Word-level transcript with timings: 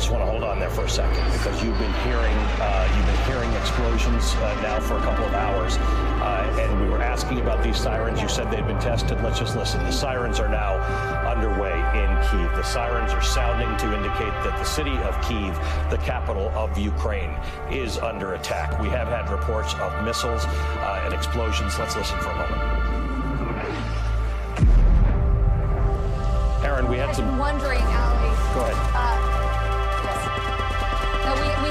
Just 0.00 0.10
want 0.10 0.24
to 0.24 0.30
hold 0.30 0.42
on 0.42 0.58
there 0.58 0.70
for 0.70 0.84
a 0.84 0.88
second 0.88 1.22
because 1.30 1.62
you've 1.62 1.78
been 1.78 1.92
hearing 2.04 2.36
uh, 2.56 2.88
you've 2.96 3.04
been 3.04 3.24
hearing 3.26 3.52
explosions 3.60 4.32
uh, 4.36 4.58
now 4.62 4.80
for 4.80 4.96
a 4.96 5.00
couple 5.02 5.26
of 5.26 5.34
hours, 5.34 5.76
uh, 5.76 6.56
and 6.58 6.80
we 6.80 6.88
were 6.88 7.02
asking 7.02 7.38
about 7.38 7.62
these 7.62 7.76
sirens. 7.76 8.18
You 8.18 8.26
said 8.26 8.50
they'd 8.50 8.66
been 8.66 8.80
tested. 8.80 9.20
Let's 9.22 9.38
just 9.38 9.56
listen. 9.56 9.84
The 9.84 9.92
sirens 9.92 10.40
are 10.40 10.48
now 10.48 10.78
underway 11.28 11.74
in 12.00 12.08
Kiev. 12.30 12.56
The 12.56 12.62
sirens 12.62 13.12
are 13.12 13.20
sounding 13.20 13.76
to 13.76 13.94
indicate 13.94 14.32
that 14.42 14.58
the 14.58 14.64
city 14.64 14.96
of 14.96 15.20
Kiev, 15.20 15.54
the 15.90 15.98
capital 15.98 16.48
of 16.54 16.78
Ukraine, 16.78 17.36
is 17.70 17.98
under 17.98 18.32
attack. 18.32 18.80
We 18.80 18.88
have 18.88 19.08
had 19.08 19.28
reports 19.30 19.74
of 19.74 20.02
missiles 20.02 20.46
uh, 20.46 21.02
and 21.04 21.12
explosions. 21.12 21.78
Let's 21.78 21.94
listen 21.94 22.18
for 22.20 22.30
a 22.30 22.38
moment. 22.38 22.80
Aaron, 26.64 26.88
we 26.88 26.96
had 26.96 27.10
I've 27.10 27.16
some. 27.16 27.36
wondering, 27.36 27.82
Ali. 27.82 28.30
Go 28.54 28.60
ahead. 28.64 28.76
Uh, 28.94 29.29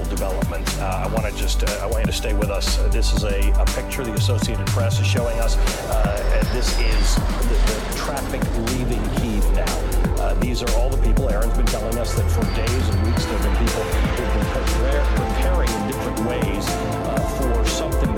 development. 0.00 0.66
Uh, 0.78 1.04
I 1.04 1.06
want 1.08 1.26
to 1.26 1.40
just, 1.40 1.62
uh, 1.62 1.80
I 1.82 1.86
want 1.86 2.00
you 2.00 2.06
to 2.06 2.16
stay 2.16 2.32
with 2.32 2.50
us. 2.50 2.78
Uh, 2.78 2.88
this 2.88 3.12
is 3.12 3.24
a, 3.24 3.50
a 3.60 3.64
picture 3.66 4.04
the 4.04 4.14
Associated 4.14 4.66
Press 4.68 5.00
is 5.00 5.06
showing 5.06 5.38
us. 5.38 5.56
Uh, 5.90 6.44
this 6.52 6.68
is 6.78 7.14
the, 7.16 7.58
the 7.68 7.98
traffic 7.98 8.42
leaving 8.72 9.02
Kiev 9.16 9.44
now. 9.52 9.76
Uh, 10.22 10.34
these 10.34 10.62
are 10.62 10.70
all 10.72 10.88
the 10.88 11.02
people. 11.02 11.28
Aaron's 11.28 11.56
been 11.56 11.66
telling 11.66 11.98
us 11.98 12.14
that 12.14 12.28
for 12.30 12.42
days 12.54 12.88
and 12.88 13.06
weeks 13.06 13.24
there 13.24 13.38
have 13.38 13.42
been 13.42 13.66
people 13.66 13.82
who've 13.82 14.16
been 14.16 14.42
preparing 15.16 15.70
in 15.70 15.86
different 15.88 16.20
ways 16.28 16.66
uh, 16.68 17.20
for 17.38 17.66
something 17.66 18.11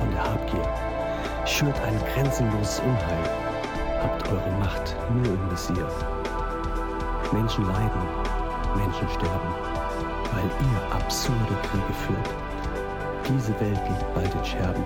von 0.00 0.10
der 0.10 0.24
Habgier, 0.24 0.66
schürt 1.46 1.78
ein 1.82 2.00
grenzenloses 2.12 2.80
Unheil, 2.80 3.30
habt 4.02 4.26
eure 4.32 4.50
Macht 4.58 4.96
nur 5.14 5.26
im 5.26 5.50
Visier. 5.50 5.86
Menschen 7.32 7.66
leiden, 7.66 8.02
Menschen 8.76 9.08
sterben, 9.10 9.52
weil 10.32 10.44
ihr 10.44 10.96
absurde 10.96 11.54
Kriege 11.62 11.94
führt. 12.06 12.30
Diese 13.28 13.52
Welt 13.60 13.80
liegt 13.88 14.14
bald 14.14 14.34
in 14.34 14.44
Scherben, 14.44 14.84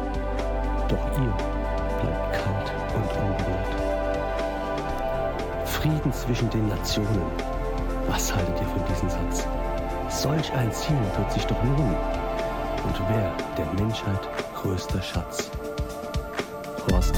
doch 0.89 1.07
ihr 1.19 1.35
bleibt 2.03 2.33
kalt 2.33 2.73
und 2.95 3.11
unberührt. 3.23 3.75
Frieden 5.65 6.13
zwischen 6.13 6.51
den 6.51 6.69
Nationen. 6.69 7.31
Was 8.09 8.35
haltet 8.35 8.61
ihr 8.61 8.69
von 8.69 8.85
diesem 8.87 9.09
Satz? 9.09 9.47
Solch 10.09 10.53
ein 10.53 10.71
Ziel 10.73 10.99
wird 11.17 11.33
sich 11.33 11.47
doch 11.47 11.63
lohnen. 11.63 11.97
Und 12.85 13.01
wer 13.09 13.33
der 13.57 13.83
Menschheit 13.83 14.29
größter 14.65 15.03
Schatz? 15.03 15.51
Horst 16.91 17.15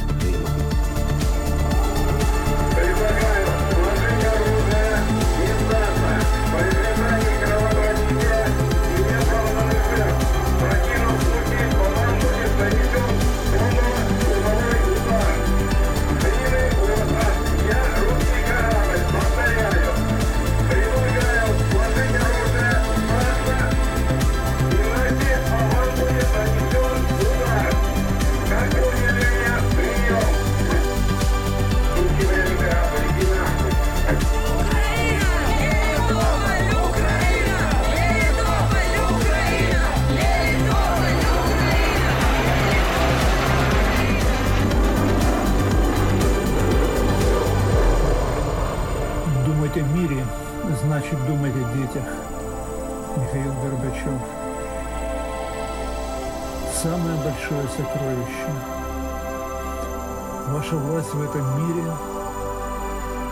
Ваша 60.66 60.78
власть 60.78 61.15
в 61.15 61.22
этом 61.22 61.47
мире, 61.62 61.93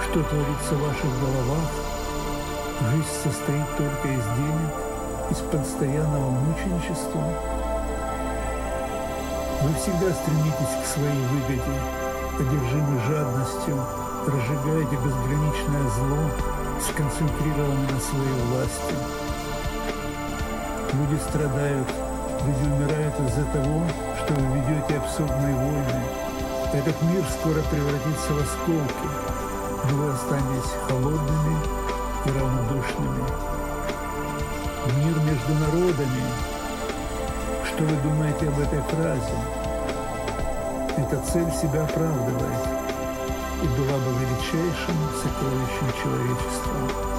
что 0.05 0.23
творится 0.23 0.75
в 0.75 0.83
ваших 0.83 1.11
головах, 1.19 1.69
жизнь 2.93 3.09
состоит 3.25 3.77
только 3.77 4.07
из 4.07 4.25
денег, 4.39 4.71
из 5.33 5.39
постоянного 5.39 6.31
мученичества. 6.31 7.25
Вы 9.63 9.75
всегда 9.75 10.15
стремитесь 10.15 10.79
к 10.81 10.87
своей 10.87 11.27
выгоде, 11.27 11.75
одержимы 12.39 13.01
жадностью, 13.09 13.83
разжигаете 14.29 14.95
безграничное 14.95 15.89
зло, 15.99 16.31
сконцентрированы 16.87 17.89
на 17.91 17.99
своей 17.99 18.43
власти. 18.47 18.95
Люди 20.93 21.21
страдают, 21.29 21.89
люди 22.47 22.65
умирают 22.75 23.15
из-за 23.27 23.45
того, 23.47 23.83
что 24.23 24.35
вы 24.35 24.61
ведете 24.61 24.99
абсурдные 24.99 25.57
войны. 25.57 26.24
Этот 26.75 27.01
мир 27.03 27.25
скоро 27.39 27.63
превратится 27.71 28.33
в 28.33 28.43
осколки, 28.43 29.09
но 29.89 29.97
вы 29.97 30.13
останетесь 30.13 30.71
холодными 30.89 31.57
и 32.27 32.29
равнодушными. 32.31 33.25
Мир 34.99 35.17
между 35.21 35.55
народами. 35.55 36.25
Что 37.65 37.85
вы 37.85 37.97
думаете 38.03 38.49
об 38.49 38.59
этой 38.59 38.83
фразе? 38.83 39.39
Эта 40.97 41.21
цель 41.31 41.53
себя 41.53 41.85
оправдывает 41.85 42.67
и 43.63 43.67
была 43.69 43.99
бы 43.99 44.11
величайшим 44.19 44.97
сокровищем 45.23 46.03
человечества. 46.03 47.14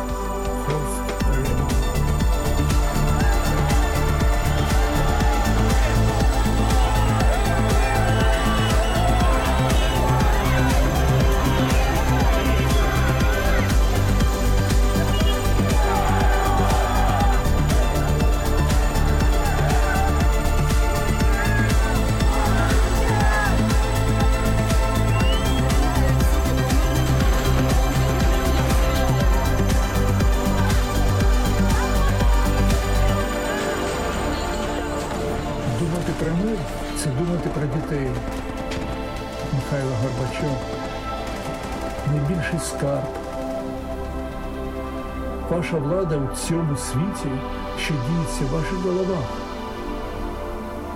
Цьому 46.36 46.78
світі, 46.78 47.30
що 47.78 47.94
діється 47.94 48.44
в 48.46 48.56
ваших 48.56 48.80
головах. 48.86 49.26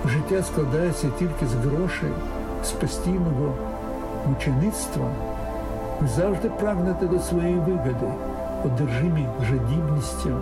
Життя 0.06 0.44
складається 0.44 1.08
тільки 1.20 1.46
з 1.48 1.54
грошей, 1.54 2.10
з 2.64 2.72
постійного 2.72 3.54
мучеництва. 4.28 5.06
Ви 6.02 6.08
завжди 6.08 6.50
прагнете 6.50 7.06
до 7.06 7.20
своєї 7.20 7.56
вигоди, 7.56 8.14
одержимі 8.66 9.28
жадібністю, 9.50 10.38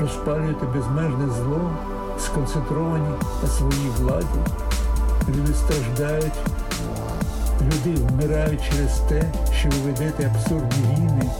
розпалюєте 0.00 0.66
безмежне 0.66 1.28
зло, 1.28 1.70
сконцентровані 2.18 3.08
на 3.42 3.48
своїй 3.48 3.90
владі. 3.98 4.38
Люди 5.28 5.54
страждають, 5.54 6.38
люди 7.60 8.00
вмирають 8.00 8.60
через 8.70 8.98
те, 9.08 9.22
що 9.52 9.68
ви 9.68 9.90
ведете 9.90 10.32
абсурдні 10.34 10.96
війни. 10.96 11.30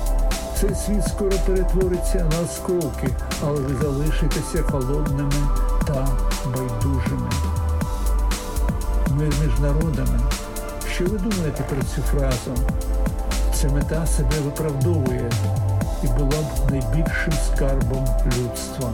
Цей 0.60 0.74
світ 0.74 1.08
скоро 1.08 1.32
перетвориться 1.46 2.18
на 2.18 2.40
осколки, 2.40 3.08
але 3.42 3.60
ви 3.60 3.74
залишитеся 3.82 4.62
холодними 4.62 5.32
та 5.86 6.08
байдужими. 6.44 7.30
Мир 9.10 9.32
між 9.42 9.58
народами. 9.60 10.20
Що 10.94 11.04
ви 11.04 11.18
думаєте 11.18 11.62
про 11.62 11.82
цю 11.82 12.02
фразу? 12.02 12.50
Ця 13.54 13.68
мета 13.68 14.06
себе 14.06 14.40
виправдовує 14.44 15.30
і 16.02 16.06
була 16.06 16.42
б 16.42 16.70
найбільшим 16.70 17.32
скарбом 17.46 18.06
людства. 18.26 18.90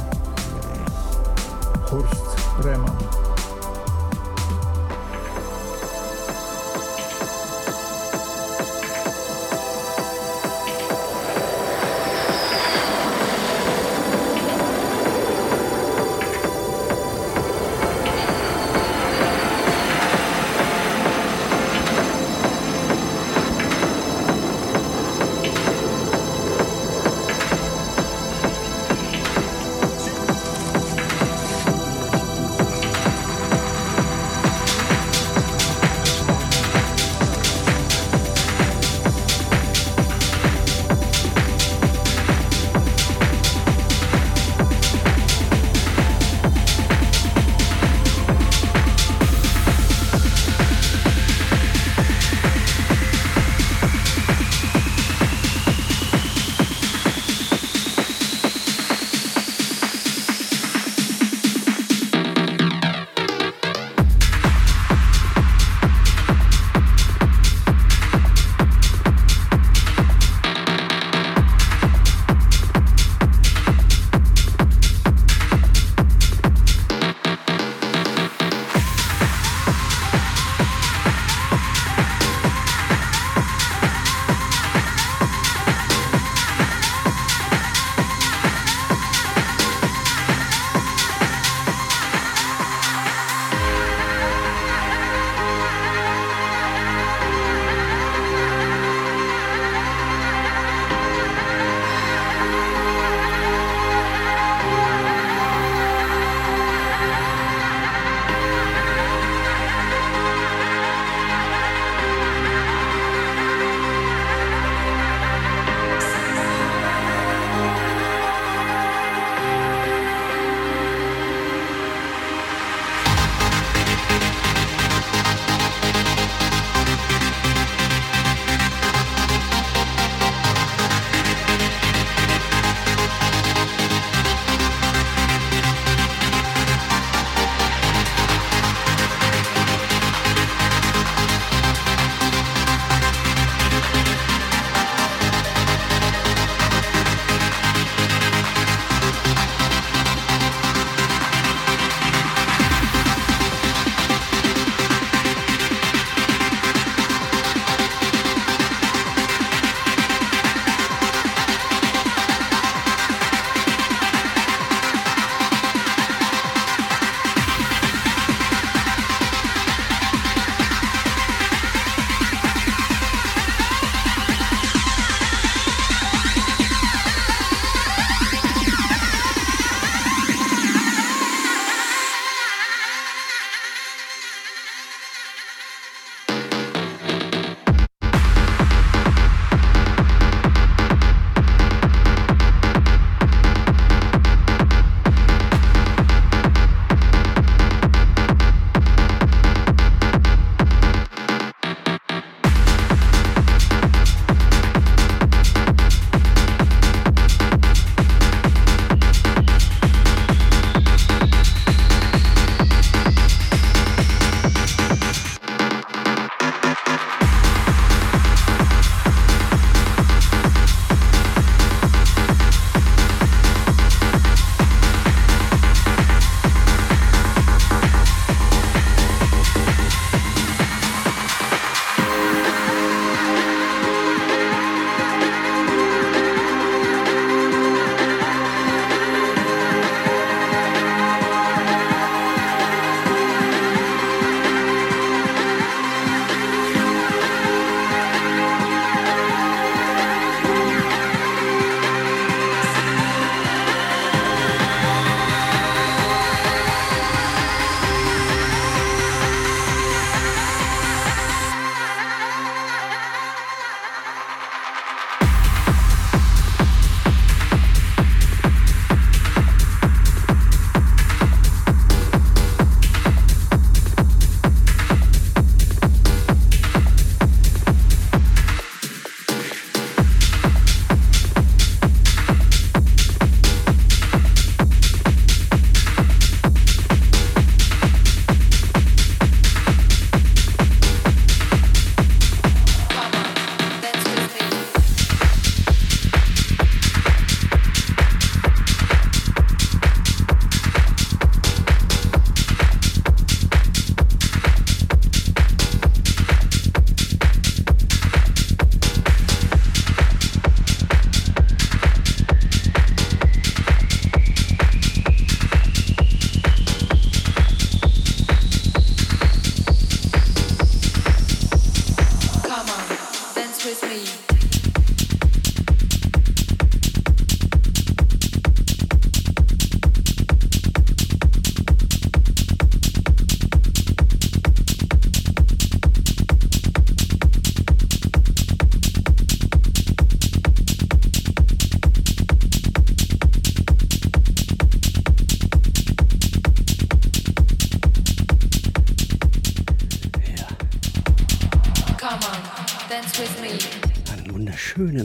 Хорст 1.84 2.38
Реман. 2.64 3.21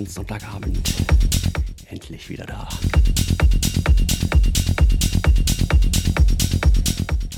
Sonntagabend. 0.07 0.93
Endlich 1.89 2.29
wieder 2.29 2.45
da. 2.45 2.67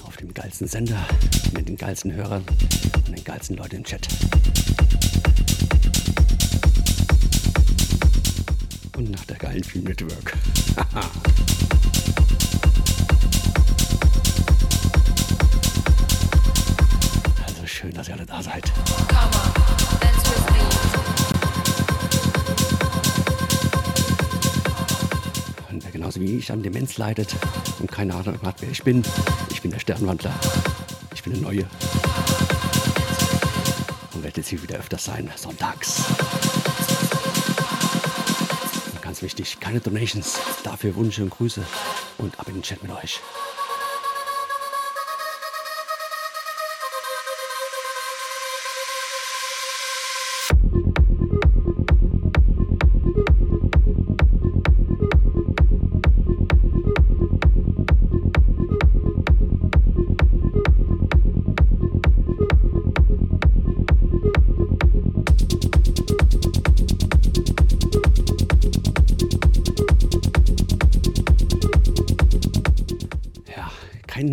Auf 0.04 0.18
dem 0.18 0.34
geilsten 0.34 0.68
Sender, 0.68 1.06
mit 1.54 1.68
den 1.68 1.76
geilsten 1.76 2.14
Hörern 2.14 2.44
und 2.96 3.10
den 3.10 3.24
geilsten 3.24 3.58
Leuten 3.58 3.78
im 3.78 3.84
Chat. 3.84 4.08
Und 8.98 9.12
nach 9.12 9.26
der 9.26 9.38
geilen 9.38 9.64
Film 9.64 9.86
Network. 9.86 10.38
Wer 26.50 26.56
genauso 26.56 26.64
wie 26.64 26.64
ich 26.64 26.64
an 26.64 26.64
Demenz 26.64 26.98
leidet 26.98 27.36
und 27.80 27.92
keine 27.92 28.16
Ahnung 28.16 28.40
hat, 28.44 28.62
wer 28.62 28.70
ich 28.70 28.84
bin, 28.84 29.04
ich 29.52 29.62
bin 29.62 29.72
der 29.72 29.80
Sternwandler. 29.80 30.34
Ich 31.14 31.24
bin 31.24 31.34
der 31.34 31.42
Neue. 31.42 31.66
Und 34.14 34.24
werde 34.24 34.38
jetzt 34.38 34.50
hier 34.50 34.62
wieder 34.62 34.78
öfters 34.78 35.06
sein, 35.06 35.30
sonntags. 35.36 36.04
Und 38.94 39.02
ganz 39.02 39.22
wichtig, 39.22 39.60
keine 39.60 39.80
Donations. 39.80 40.40
Dafür 40.64 40.96
Wünsche 40.96 41.24
und 41.24 41.30
Grüße 41.30 41.64
und 42.18 42.40
ab 42.40 42.48
in 42.48 42.56
den 42.56 42.64
Chat 42.64 42.82
mit 42.84 42.92
euch. 42.92 43.20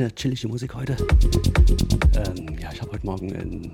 Keine 0.07 0.15
chillige 0.15 0.47
Musik 0.47 0.75
heute. 0.75 0.97
Ähm, 2.15 2.57
ja, 2.61 2.71
ich 2.73 2.81
habe 2.81 2.93
heute 2.93 3.05
Morgen 3.05 3.29
in, 3.31 3.65
in, 3.65 3.73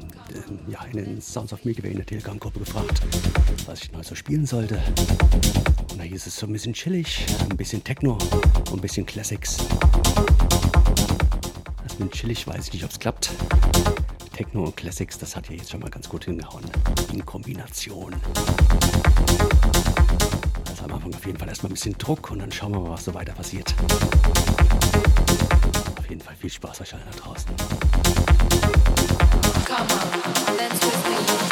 ja, 0.66 0.82
in 0.90 0.96
den 0.96 1.20
Sounds 1.20 1.52
of 1.52 1.62
Milky 1.64 1.82
Way 1.82 1.90
in 1.90 1.96
der 1.98 2.06
Telegram-Gruppe 2.06 2.60
gefragt, 2.60 3.02
was 3.66 3.82
ich 3.82 3.92
neu 3.92 4.02
so 4.02 4.14
spielen 4.14 4.46
sollte. 4.46 4.80
Und 5.90 5.98
da 5.98 6.04
hieß 6.04 6.26
es 6.26 6.36
so 6.36 6.46
ein 6.46 6.52
bisschen 6.52 6.72
chillig, 6.72 7.26
ein 7.50 7.56
bisschen 7.56 7.84
Techno 7.84 8.12
und 8.12 8.72
ein 8.72 8.80
bisschen 8.80 9.04
Classics. 9.04 9.58
Das 11.82 11.98
mit 11.98 12.12
chillig 12.12 12.46
weiß 12.46 12.68
ich 12.68 12.72
nicht, 12.72 12.84
ob 12.84 12.92
es 12.92 12.98
klappt. 12.98 13.30
Techno 14.32 14.64
und 14.64 14.76
Classics, 14.76 15.18
das 15.18 15.36
hat 15.36 15.50
ja 15.50 15.56
jetzt 15.56 15.70
schon 15.70 15.80
mal 15.80 15.90
ganz 15.90 16.08
gut 16.08 16.24
hingehauen. 16.24 16.64
In 17.12 17.26
Kombination. 17.26 18.14
Also 20.66 20.84
am 20.84 20.92
Anfang 20.92 21.14
auf 21.14 21.26
jeden 21.26 21.38
Fall 21.38 21.48
erstmal 21.48 21.70
ein 21.70 21.74
bisschen 21.74 21.98
Druck 21.98 22.30
und 22.30 22.38
dann 22.38 22.50
schauen 22.50 22.72
wir 22.72 22.80
mal, 22.80 22.90
was 22.90 23.04
so 23.04 23.12
weiter 23.12 23.34
passiert. 23.34 23.74
Viel 26.42 26.50
Spaß 26.50 26.80
euch 26.80 26.92
allen 26.92 27.04
da 27.08 27.16
draußen. 27.20 27.54
Come 29.64 31.51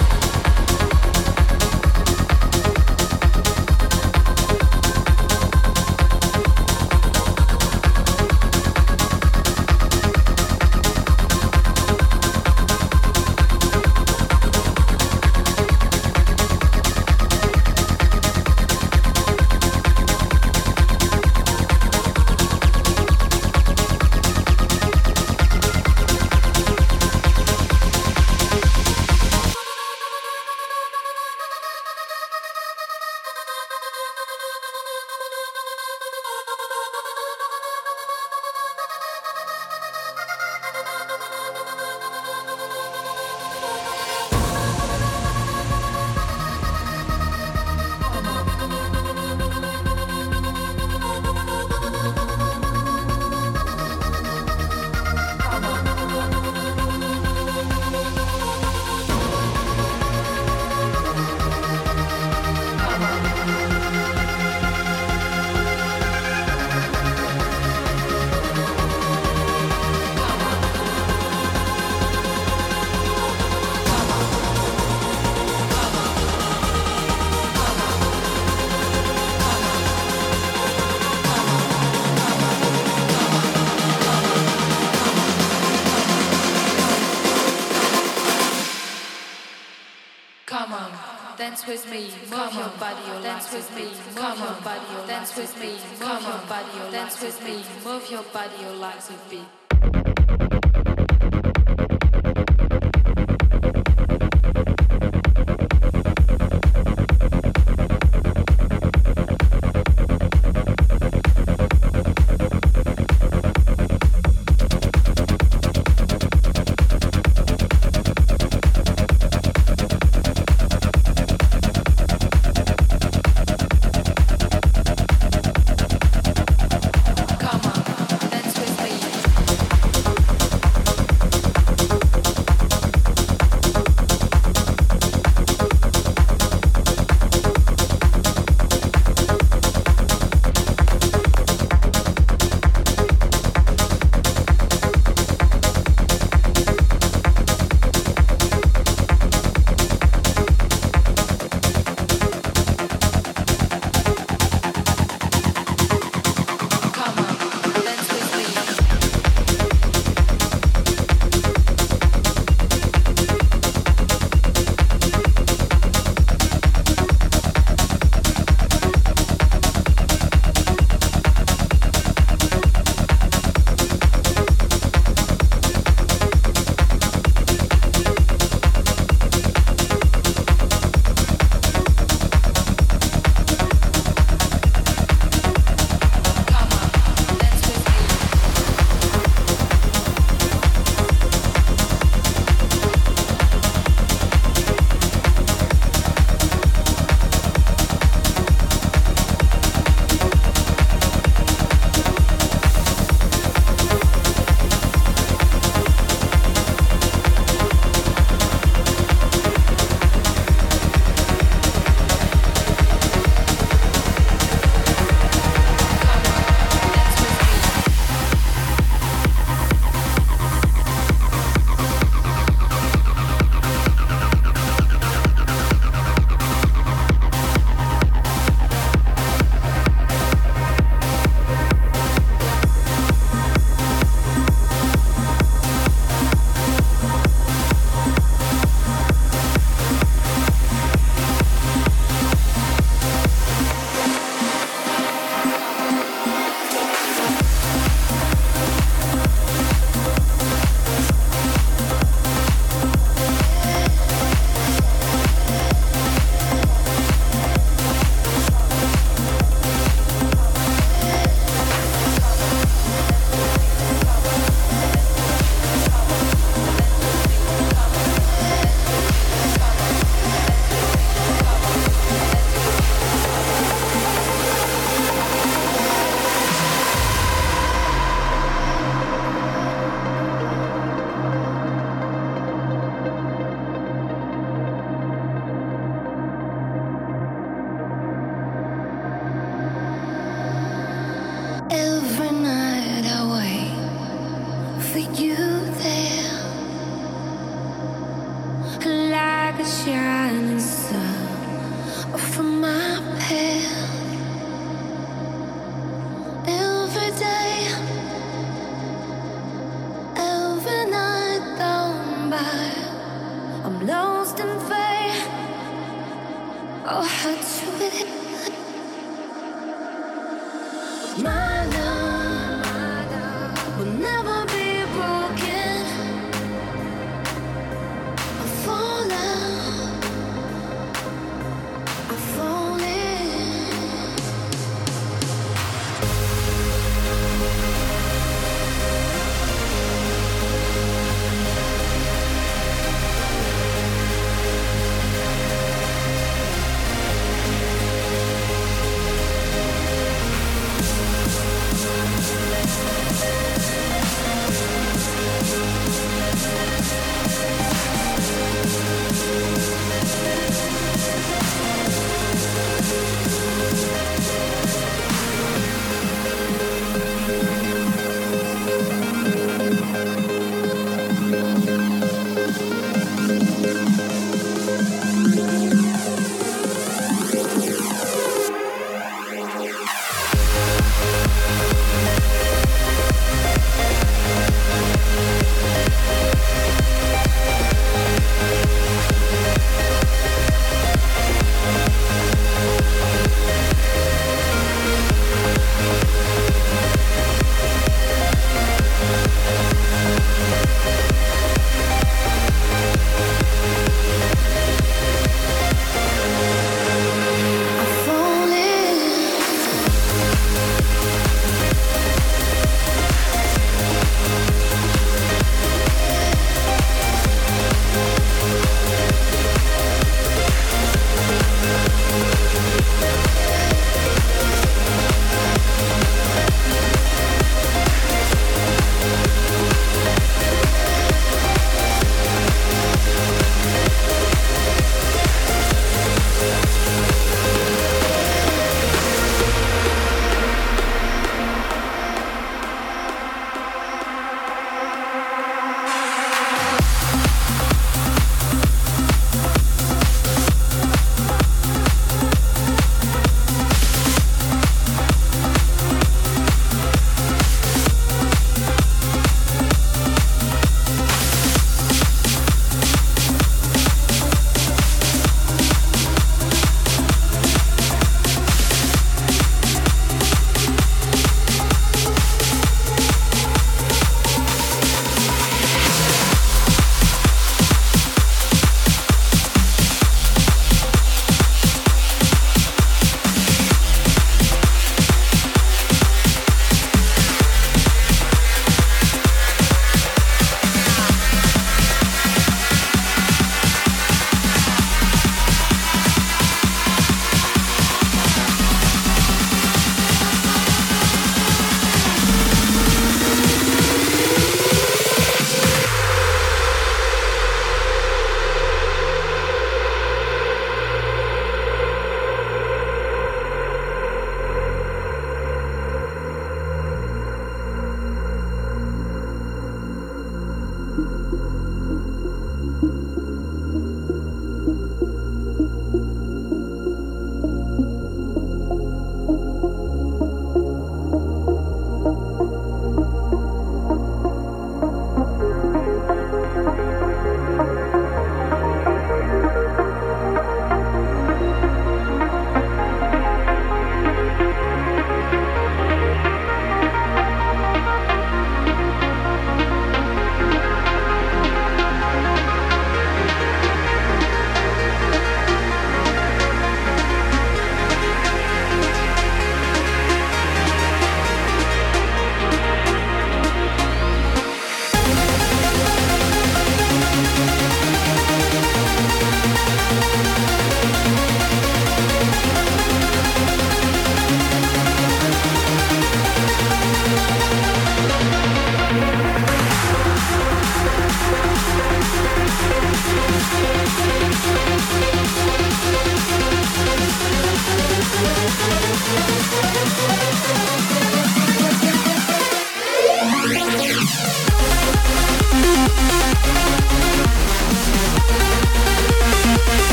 dance 95.21 95.37
with 95.37 95.61
me, 95.61 95.73
move 96.01 96.23
your 96.23 96.41
body, 96.49 96.91
dance 96.91 97.21
with 97.21 97.45
me, 97.45 97.63
move 97.85 98.11
your 98.11 98.23
body, 98.33 98.57
your 98.63 98.73
legs 98.73 99.11
with 99.11 99.31
me. 99.31 99.70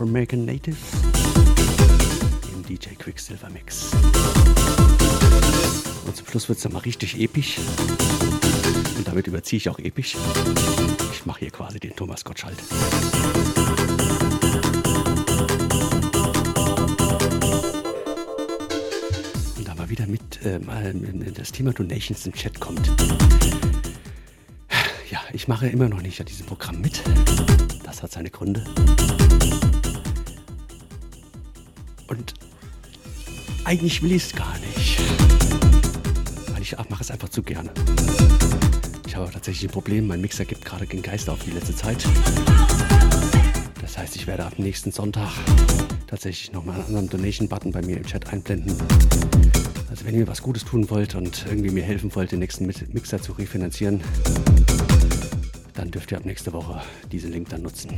Mit 0.00 0.06
Power 0.06 0.06
of 0.06 0.08
American 0.08 0.44
Native 0.44 0.76
im 2.52 2.62
DJ 2.64 2.94
Quicksilver 2.98 3.50
Mix. 3.50 3.92
Und 6.06 6.16
zum 6.16 6.26
Schluss 6.26 6.48
wird 6.48 6.56
es 6.58 6.62
dann 6.62 6.72
mal 6.72 6.80
richtig 6.80 7.18
episch. 7.20 7.58
Und 8.96 9.06
damit 9.06 9.26
überziehe 9.26 9.58
ich 9.58 9.68
auch 9.68 9.78
episch. 9.78 10.16
Ich 11.12 11.26
mache 11.26 11.40
hier 11.40 11.50
quasi 11.50 11.80
den 11.80 11.94
Thomas 11.94 12.24
Gottschalk. 12.24 12.56
Und 19.56 19.68
da 19.68 19.74
mal 19.74 19.88
wieder 19.88 20.06
mit 20.06 20.44
äh, 20.44 20.58
mal 20.58 20.94
das 21.34 21.52
Thema 21.52 21.72
Donations 21.72 22.26
im 22.26 22.32
Chat 22.32 22.60
kommt. 22.60 22.90
Ja, 25.10 25.20
ich 25.32 25.48
mache 25.48 25.66
immer 25.66 25.88
noch 25.88 26.02
nicht 26.02 26.20
an 26.20 26.26
diesem 26.26 26.46
Programm 26.46 26.80
mit. 26.80 27.02
Das 27.84 28.02
hat 28.02 28.12
seine 28.12 28.30
Gründe. 28.30 28.64
Eigentlich 33.70 34.02
will 34.02 34.10
ich 34.10 34.24
es 34.24 34.34
gar 34.34 34.58
nicht. 34.76 34.98
Weil 36.52 36.60
ich 36.60 36.76
mache 36.88 37.04
es 37.04 37.10
einfach 37.12 37.28
zu 37.28 37.40
gerne. 37.40 37.70
Ich 39.06 39.14
habe 39.14 39.30
tatsächlich 39.30 39.70
ein 39.70 39.72
Problem. 39.72 40.08
Mein 40.08 40.20
Mixer 40.20 40.44
gibt 40.44 40.64
gerade 40.64 40.86
den 40.86 41.02
Geist 41.02 41.30
auf 41.30 41.38
die 41.44 41.52
letzte 41.52 41.76
Zeit. 41.76 42.04
Das 43.80 43.96
heißt, 43.96 44.16
ich 44.16 44.26
werde 44.26 44.44
ab 44.44 44.54
nächsten 44.58 44.90
Sonntag 44.90 45.30
tatsächlich 46.08 46.50
nochmal 46.50 46.74
einen 46.74 46.86
anderen 46.86 47.10
Donation-Button 47.10 47.70
bei 47.70 47.80
mir 47.82 47.96
im 47.98 48.04
Chat 48.04 48.32
einblenden. 48.32 48.76
Also 49.88 50.04
wenn 50.04 50.14
ihr 50.14 50.22
mir 50.22 50.28
was 50.28 50.42
Gutes 50.42 50.64
tun 50.64 50.90
wollt 50.90 51.14
und 51.14 51.46
irgendwie 51.48 51.70
mir 51.70 51.84
helfen 51.84 52.12
wollt, 52.16 52.32
den 52.32 52.40
nächsten 52.40 52.66
Mixer 52.66 53.22
zu 53.22 53.30
refinanzieren, 53.34 54.00
dann 55.74 55.92
dürft 55.92 56.10
ihr 56.10 56.18
ab 56.18 56.24
nächste 56.24 56.52
Woche 56.52 56.82
diesen 57.12 57.30
Link 57.30 57.50
dann 57.50 57.62
nutzen. 57.62 57.90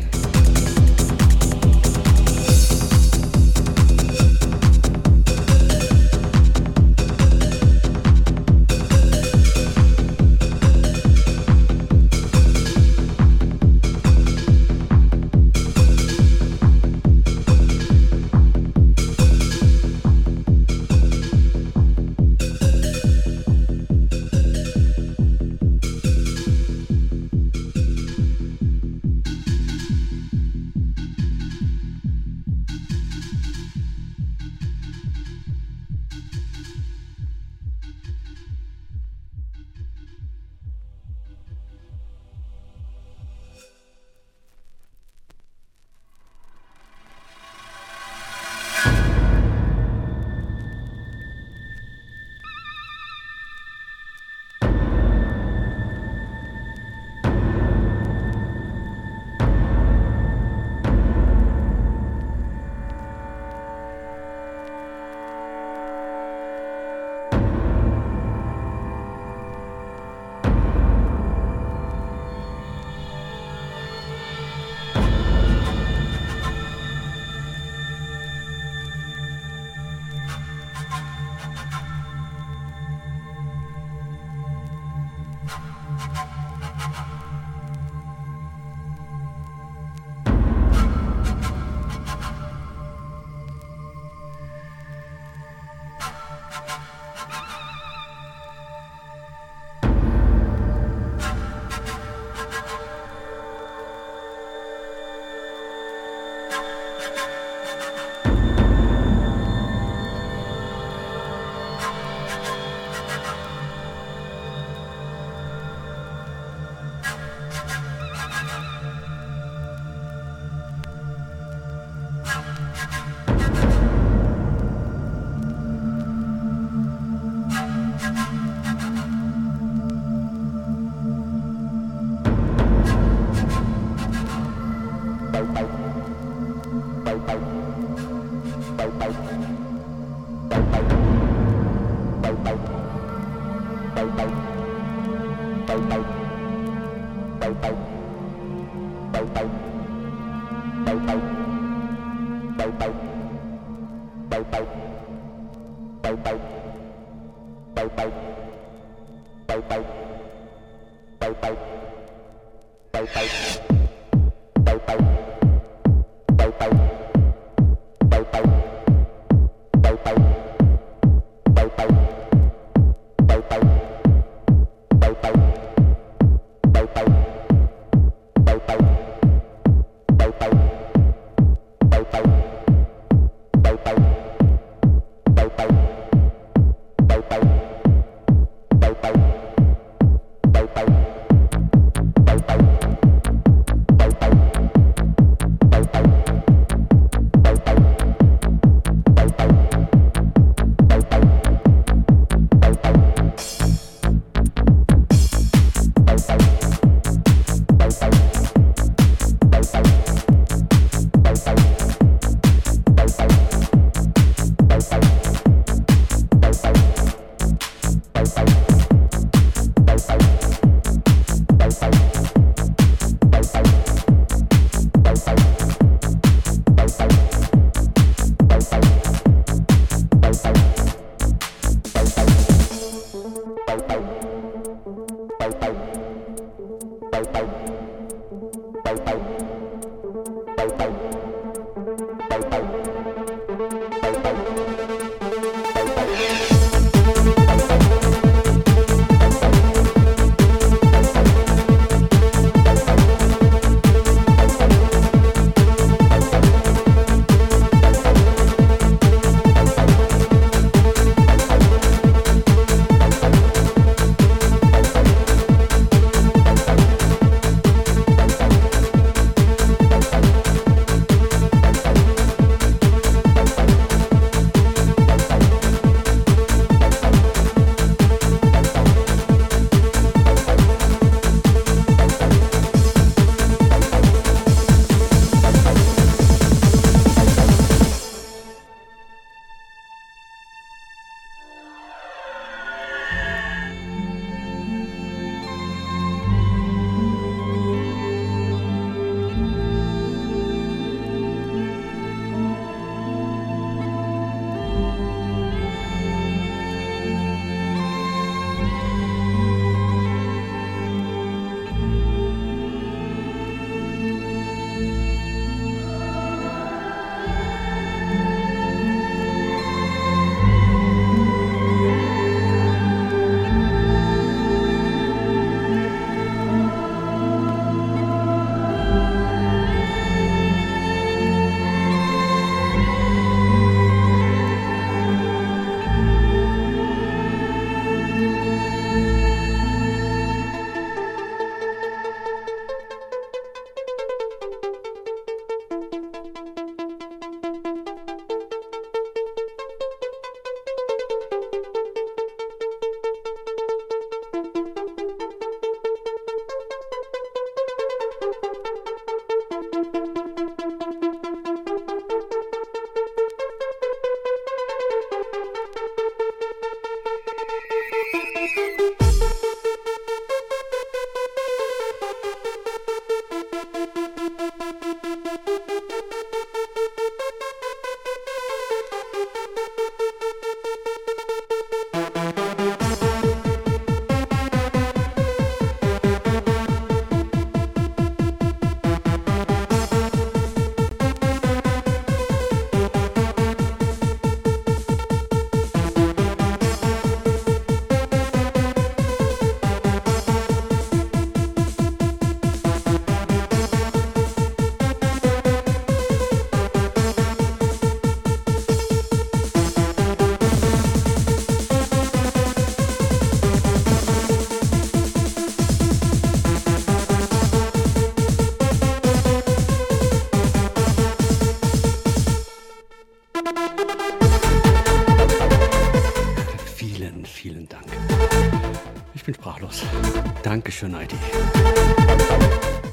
Dankeschön, 430.82 431.00
ID. 431.00 431.12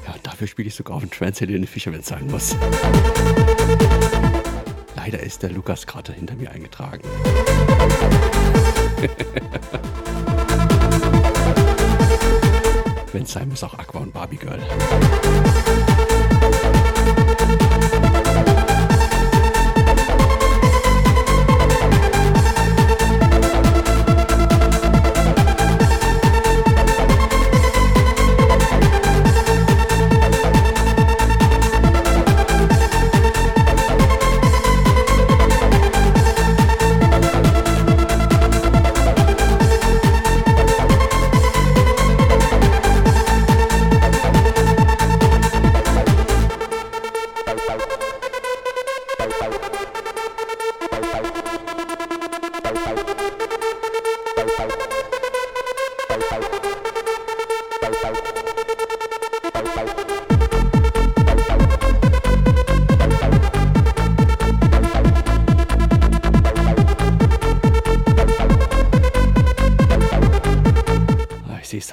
Ja, 0.06 0.14
dafür 0.22 0.46
spiele 0.46 0.68
ich 0.68 0.76
sogar 0.76 0.96
auf 0.96 1.02
dem 1.02 1.10
Trans 1.10 1.40
Helene 1.40 1.66
Fischer, 1.66 1.92
wenn 1.92 2.00
es 2.00 2.06
sein 2.06 2.26
muss. 2.28 2.54
Leider 4.94 5.20
ist 5.20 5.42
der 5.42 5.50
Lukas 5.50 5.86
gerade 5.86 6.12
hinter 6.12 6.36
mir 6.36 6.52
eingetragen. 6.52 7.02
wenn 13.12 13.24
es 13.24 13.32
sein 13.32 13.48
muss, 13.48 13.64
auch 13.64 13.74
Aqua 13.74 14.02
und 14.02 14.12
Barbie 14.12 14.36
Girl. 14.36 14.60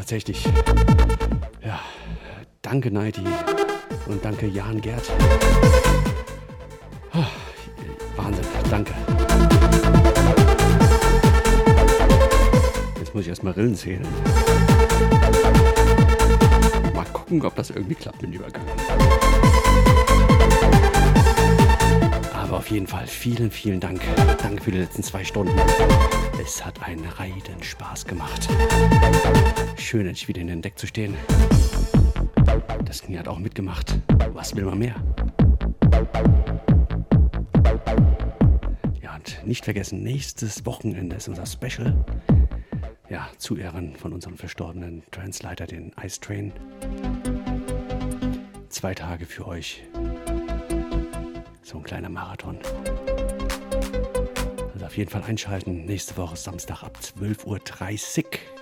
Tatsächlich. 0.08 0.46
Ja, 1.62 1.82
danke 2.62 2.90
Neidi 2.90 3.26
und 4.06 4.24
danke 4.24 4.48
Jan 4.48 4.80
Gerd. 4.80 5.04
Ah, 7.12 7.26
Wahnsinn, 8.16 8.46
danke. 8.72 8.94
Jetzt 12.98 13.14
muss 13.14 13.24
ich 13.24 13.28
erstmal 13.28 13.52
Rillen 13.52 13.76
zählen. 13.76 14.08
Mal 16.94 17.06
gucken, 17.12 17.46
ob 17.46 17.56
das 17.56 17.72
irgendwie 17.72 17.96
klappt 17.96 18.22
mit 18.22 18.34
dem 18.34 18.40
Übergang. 18.40 18.64
Aber 22.58 22.64
auf 22.64 22.72
jeden 22.72 22.88
Fall 22.88 23.06
vielen, 23.06 23.52
vielen 23.52 23.80
Dank. 23.80 24.02
Danke 24.42 24.64
für 24.64 24.72
die 24.72 24.80
letzten 24.80 25.04
zwei 25.04 25.24
Stunden. 25.24 25.54
Es 26.42 26.66
hat 26.66 26.82
einen 26.82 27.06
Reiden 27.06 27.62
Spaß 27.62 28.08
gemacht. 28.08 28.50
Schön, 29.78 30.08
endlich 30.08 30.28
wieder 30.28 30.42
in 30.42 30.48
den 30.48 30.64
Deck 30.64 30.76
zu 30.80 30.88
stehen. 30.88 31.14
Das 32.84 33.04
Knie 33.04 33.20
hat 33.20 33.28
auch 33.28 33.38
mitgemacht. 33.38 34.00
Was 34.34 34.56
will 34.56 34.66
man 34.66 34.80
mehr? 34.80 34.96
Ja, 39.04 39.14
und 39.14 39.46
nicht 39.46 39.64
vergessen, 39.64 40.02
nächstes 40.02 40.66
Wochenende 40.66 41.18
ist 41.18 41.28
unser 41.28 41.46
Special. 41.46 42.04
Ja, 43.08 43.30
zu 43.38 43.56
Ehren 43.56 43.96
von 43.96 44.14
unserem 44.14 44.36
verstorbenen 44.36 45.04
Transleiter, 45.12 45.68
den 45.68 45.94
Ice 46.04 46.20
Train. 46.20 46.52
Zwei 48.70 48.96
Tage 48.96 49.28
für 49.28 49.48
euch. 49.48 49.84
So 51.68 51.80
ein 51.80 51.84
kleiner 51.84 52.07
Marathon. 52.07 52.60
Also 54.73 54.85
auf 54.85 54.95
jeden 54.95 55.11
Fall 55.11 55.23
einschalten. 55.23 55.84
Nächste 55.84 56.15
Woche 56.15 56.38
Samstag 56.38 56.81
ab 56.81 56.98
12.30 57.02 57.45
Uhr. 57.45 58.57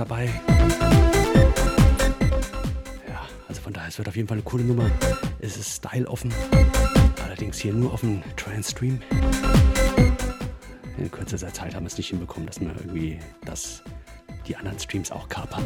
Dabei. 0.00 0.30
Ja, 3.06 3.28
also 3.48 3.60
von 3.60 3.72
daher, 3.72 3.88
es 3.88 3.98
wird 3.98 4.08
auf 4.08 4.16
jeden 4.16 4.26
Fall 4.28 4.38
eine 4.38 4.42
coole 4.44 4.64
Nummer. 4.64 4.90
Es 5.40 5.56
ist 5.58 5.76
Style 5.76 6.08
offen. 6.08 6.32
Allerdings 7.22 7.58
hier 7.58 7.74
nur 7.74 7.92
auf 7.92 8.00
dem 8.00 8.22
Trans-Stream. 8.36 9.00
In 10.96 11.10
kürzester 11.10 11.52
Zeit 11.52 11.74
haben 11.74 11.84
wir 11.84 11.88
es 11.88 11.98
nicht 11.98 12.08
hinbekommen, 12.08 12.46
dass 12.46 12.60
wir 12.60 12.68
irgendwie 12.68 13.18
das, 13.44 13.82
die 14.46 14.56
anderen 14.56 14.78
Streams 14.78 15.12
auch 15.12 15.28
kapern. 15.28 15.64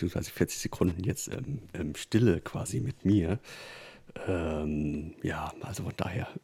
Beziehungsweise 0.00 0.30
40 0.30 0.58
Sekunden 0.58 1.04
jetzt 1.04 1.28
ähm, 1.28 1.58
ähm, 1.74 1.94
Stille 1.94 2.40
quasi 2.40 2.80
mit 2.80 3.04
mir. 3.04 3.38
Ähm, 4.26 5.12
ja, 5.22 5.52
also 5.60 5.84
von 5.84 5.94
daher. 5.96 6.28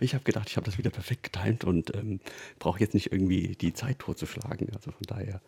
Ich 0.00 0.12
habe 0.12 0.22
gedacht, 0.22 0.50
ich 0.50 0.56
habe 0.58 0.66
das 0.66 0.76
wieder 0.76 0.90
perfekt 0.90 1.32
getimt 1.32 1.64
und 1.64 1.96
ähm, 1.96 2.20
brauche 2.58 2.80
jetzt 2.80 2.92
nicht 2.92 3.10
irgendwie 3.10 3.56
die 3.56 3.72
Zeit 3.72 4.00
totzuschlagen. 4.00 4.68
Also 4.74 4.90
von 4.90 5.06
daher 5.06 5.40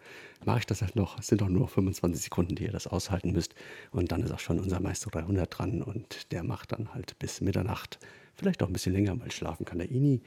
mache 0.47 0.61
ich 0.61 0.67
das 0.67 0.81
halt 0.81 0.97
noch. 0.97 1.19
Es 1.19 1.27
sind 1.27 1.43
doch 1.43 1.51
nur 1.51 1.69
25 1.69 2.25
Sekunden, 2.25 2.55
die 2.55 2.65
ihr 2.65 2.73
das 2.73 2.87
aushalten 2.87 3.33
müsst. 3.33 3.55
Und 3.91 4.13
dann 4.13 4.23
ist 4.23 4.31
auch 4.31 4.39
schon 4.39 4.61
unser 4.61 4.81
Meister 4.81 5.11
300 5.11 5.59
dran 5.59 5.83
und 5.83 6.33
der 6.33 6.43
macht 6.43 6.73
dann 6.73 6.95
halt 6.95 7.19
bis 7.19 7.43
Mitternacht, 7.43 7.99
vielleicht 8.35 8.63
auch 8.63 8.69
ein 8.69 8.73
bisschen 8.73 8.95
länger, 8.95 9.21
weil 9.21 9.31
schlafen 9.31 9.67
kann 9.67 9.77
der 9.77 9.91
eh 9.91 10.01
nie. 10.01 10.23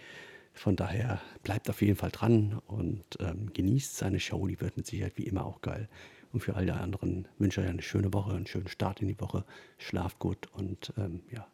Von 0.58 0.76
daher 0.76 1.22
bleibt 1.44 1.70
auf 1.70 1.82
jeden 1.82 1.96
Fall 1.96 2.10
dran 2.12 2.60
und 2.66 3.04
ähm, 3.20 3.54
genießt 3.54 3.96
seine 3.96 4.20
Show. 4.20 4.48
Die 4.48 4.60
wird 4.60 4.76
mit 4.76 4.88
Sicherheit 4.88 5.18
wie 5.18 5.28
immer 5.28 5.46
auch 5.46 5.62
geil. 5.62 5.88
Und 6.34 6.42
für 6.42 6.56
alle 6.56 6.74
anderen 6.76 7.28
wünsche 7.38 7.62
ich 7.62 7.68
euch 7.68 7.72
eine 7.72 7.82
schöne 7.82 8.12
Woche, 8.14 8.34
einen 8.34 8.48
schönen 8.48 8.68
Start 8.68 9.02
in 9.02 9.08
die 9.08 9.20
Woche. 9.20 9.46
Schlaft 9.78 10.20
gut 10.20 10.48
und 10.54 10.94
ähm, 10.98 11.22
ja, 11.32 11.48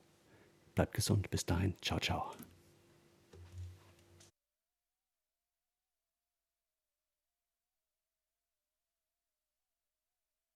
bleibt 0.73 0.93
gesund. 0.93 1.30
Bis 1.30 1.45
dahin. 1.45 1.75
Ciao, 1.81 1.99
ciao. 1.99 2.31